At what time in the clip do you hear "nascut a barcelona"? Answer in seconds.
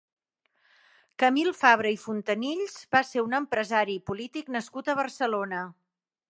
4.59-5.65